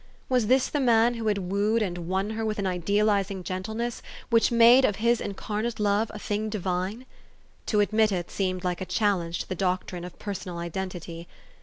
Was 0.29 0.47
this 0.47 0.67
the 0.67 0.79
man 0.79 1.13
who 1.13 1.27
had 1.27 1.37
wooed 1.51 1.83
and 1.83 2.07
won 2.09 2.31
her 2.31 2.43
with 2.43 2.57
an 2.57 2.65
idealizing 2.65 3.43
gentleness 3.43 4.01
which 4.31 4.51
made 4.51 4.83
of 4.83 4.95
his 4.95 5.21
incarnate 5.21 5.79
love 5.79 6.09
a 6.11 6.17
thing 6.17 6.49
divine? 6.49 7.05
To 7.67 7.81
admit 7.81 8.11
it 8.11 8.31
seemed 8.31 8.63
like 8.63 8.81
a 8.81 8.85
challenge 8.85 9.41
to 9.41 9.47
the 9.47 9.53
doctrine 9.53 10.03
of 10.03 10.17
personal 10.17 10.57
identity. 10.57 11.27